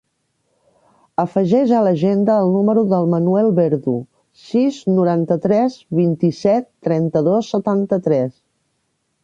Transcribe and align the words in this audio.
Afegeix 1.23 1.73
a 1.79 1.81
l'agenda 1.87 2.37
el 2.45 2.49
número 2.53 2.85
del 2.95 3.05
Manuel 3.11 3.51
Verdu: 3.61 3.95
sis, 4.47 4.81
noranta-tres, 4.95 5.77
vint-i-set, 6.01 6.69
trenta-dos, 6.89 7.53
setanta-tres. 7.57 8.35